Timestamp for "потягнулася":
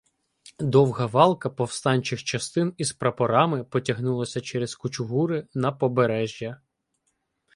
3.63-4.41